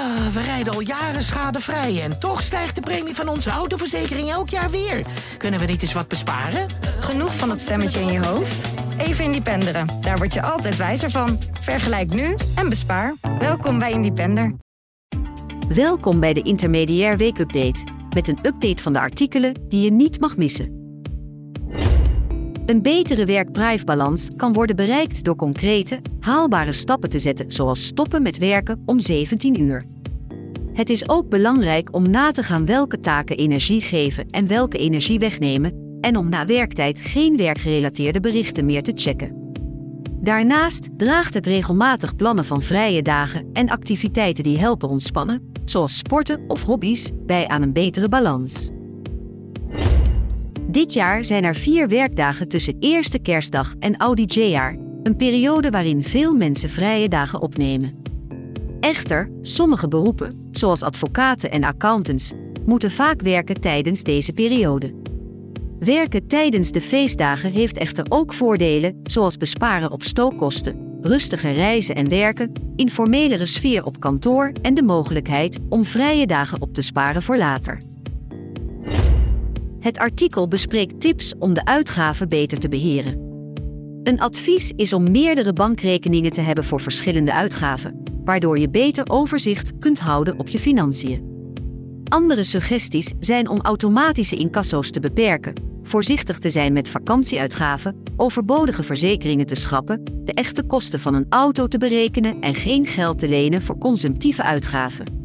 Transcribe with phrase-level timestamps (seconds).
[0.00, 4.48] Ah, we rijden al jaren schadevrij en toch stijgt de premie van onze autoverzekering elk
[4.48, 5.06] jaar weer.
[5.36, 6.66] Kunnen we niet eens wat besparen?
[7.00, 8.64] Genoeg van dat stemmetje in je hoofd?
[8.98, 9.86] Even Independeren.
[10.00, 11.38] Daar word je altijd wijzer van.
[11.60, 13.14] Vergelijk nu en bespaar.
[13.38, 14.54] Welkom bij Independer.
[15.68, 17.84] Welkom bij de Intermediair Weekupdate.
[18.14, 20.79] Met een update van de artikelen die je niet mag missen.
[22.70, 28.38] Een betere werk-prive-balans kan worden bereikt door concrete, haalbare stappen te zetten, zoals stoppen met
[28.38, 29.84] werken om 17 uur.
[30.72, 35.18] Het is ook belangrijk om na te gaan welke taken energie geven en welke energie
[35.18, 39.54] wegnemen, en om na werktijd geen werkgerelateerde berichten meer te checken.
[40.20, 46.44] Daarnaast draagt het regelmatig plannen van vrije dagen en activiteiten die helpen ontspannen, zoals sporten
[46.48, 48.70] of hobby's, bij aan een betere balans.
[50.70, 56.32] Dit jaar zijn er vier werkdagen tussen eerste kerstdag en oudejaarsjaar, een periode waarin veel
[56.32, 58.02] mensen vrije dagen opnemen.
[58.80, 62.32] Echter, sommige beroepen, zoals advocaten en accountants,
[62.66, 64.94] moeten vaak werken tijdens deze periode.
[65.78, 72.08] Werken tijdens de feestdagen heeft echter ook voordelen, zoals besparen op stookkosten, rustiger reizen en
[72.08, 77.36] werken, informelere sfeer op kantoor en de mogelijkheid om vrije dagen op te sparen voor
[77.36, 77.78] later.
[79.80, 83.28] Het artikel bespreekt tips om de uitgaven beter te beheren.
[84.02, 89.78] Een advies is om meerdere bankrekeningen te hebben voor verschillende uitgaven, waardoor je beter overzicht
[89.78, 91.28] kunt houden op je financiën.
[92.08, 99.46] Andere suggesties zijn om automatische incasso's te beperken, voorzichtig te zijn met vakantieuitgaven, overbodige verzekeringen
[99.46, 103.62] te schrappen, de echte kosten van een auto te berekenen en geen geld te lenen
[103.62, 105.19] voor consumptieve uitgaven.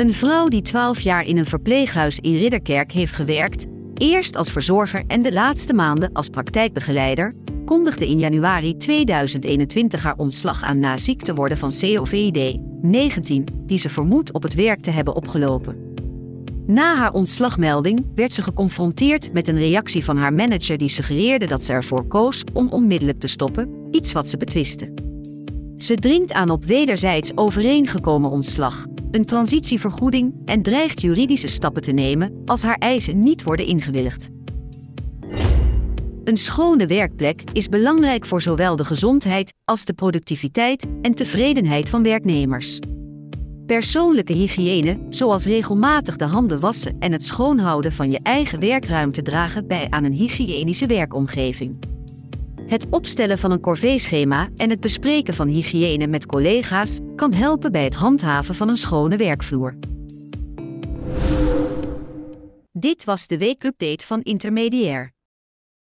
[0.00, 5.04] Een vrouw die 12 jaar in een verpleeghuis in Ridderkerk heeft gewerkt, eerst als verzorger
[5.06, 7.34] en de laatste maanden als praktijkbegeleider,
[7.64, 13.88] kondigde in januari 2021 haar ontslag aan na ziek te worden van COVID-19, die ze
[13.88, 15.94] vermoedt op het werk te hebben opgelopen.
[16.66, 21.64] Na haar ontslagmelding werd ze geconfronteerd met een reactie van haar manager die suggereerde dat
[21.64, 25.08] ze ervoor koos om onmiddellijk te stoppen, iets wat ze betwiste.
[25.76, 32.42] Ze dringt aan op wederzijds overeengekomen ontslag, een transitievergoeding en dreigt juridische stappen te nemen
[32.44, 34.28] als haar eisen niet worden ingewilligd.
[36.24, 42.02] Een schone werkplek is belangrijk voor zowel de gezondheid als de productiviteit en tevredenheid van
[42.02, 42.78] werknemers.
[43.66, 49.66] Persoonlijke hygiëne, zoals regelmatig de handen wassen en het schoonhouden van je eigen werkruimte, dragen
[49.66, 51.89] bij aan een hygiënische werkomgeving.
[52.70, 57.84] Het opstellen van een corvée-schema en het bespreken van hygiëne met collega's kan helpen bij
[57.84, 59.74] het handhaven van een schone werkvloer.
[62.72, 65.12] Dit was de weekupdate van Intermediair.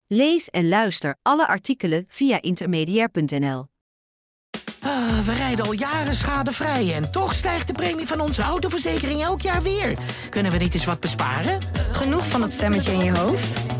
[0.07, 3.67] Lees en luister alle artikelen via intermediair.nl.
[4.81, 9.41] Ah, we rijden al jaren schadevrij en toch stijgt de premie van onze autoverzekering elk
[9.41, 9.99] jaar weer.
[10.31, 11.61] Kunnen we niet eens wat besparen?
[11.93, 13.80] Genoeg van dat stemmetje in je hoofd?